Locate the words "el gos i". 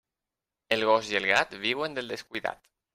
0.79-1.21